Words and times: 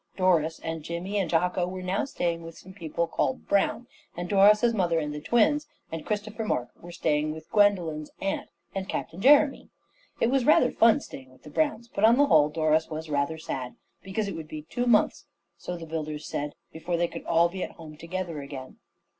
Doris 0.17 0.57
and 0.61 0.81
Jimmy 0.81 1.19
and 1.19 1.29
Jocko 1.29 1.67
were 1.67 1.83
now 1.83 2.05
staying 2.05 2.41
with 2.41 2.57
some 2.57 2.73
people 2.73 3.05
called 3.05 3.47
Brown; 3.47 3.85
and 4.17 4.27
Doris's 4.27 4.73
mother 4.73 4.97
and 4.97 5.13
the 5.13 5.21
twins 5.21 5.67
and 5.91 6.03
Christopher 6.03 6.43
Mark 6.43 6.69
were 6.81 6.91
staying 6.91 7.33
with 7.33 7.51
Gwendolen's 7.51 8.09
aunt 8.19 8.49
and 8.73 8.89
Captain 8.89 9.21
Jeremy. 9.21 9.69
It 10.19 10.31
was 10.31 10.43
rather 10.43 10.71
fun 10.71 11.01
staying 11.01 11.29
with 11.31 11.43
the 11.43 11.51
Browns, 11.51 11.87
but 11.87 12.03
on 12.03 12.17
the 12.17 12.25
whole 12.25 12.49
Doris 12.49 12.89
was 12.89 13.11
rather 13.11 13.37
sad, 13.37 13.75
because 14.01 14.27
it 14.27 14.35
would 14.35 14.47
be 14.47 14.63
two 14.63 14.87
months, 14.87 15.27
so 15.55 15.77
the 15.77 15.85
builders 15.85 16.25
said, 16.25 16.55
before 16.73 16.97
they 16.97 17.07
could 17.07 17.23
all 17.25 17.47
be 17.47 17.61
at 17.63 17.73
home 17.73 17.95
together 17.95 18.41
again. 18.41 18.77